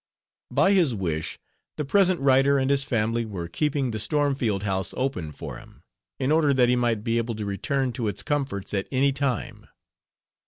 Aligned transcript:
By 0.49 0.71
his 0.71 0.95
wish, 0.95 1.37
the 1.77 1.85
present 1.85 2.19
writer 2.21 2.57
and 2.57 2.71
his 2.71 2.83
family 2.83 3.23
were 3.23 3.47
keeping 3.47 3.91
the 3.91 3.99
Stormfield 3.99 4.63
house 4.63 4.95
open 4.97 5.31
for 5.31 5.57
him, 5.59 5.83
in 6.19 6.31
order 6.31 6.55
that 6.55 6.69
he 6.69 6.75
might 6.75 7.03
be 7.03 7.19
able 7.19 7.35
to 7.35 7.45
return 7.45 7.93
to 7.93 8.07
its 8.07 8.23
comforts 8.23 8.73
at 8.73 8.87
any 8.91 9.11
time. 9.11 9.67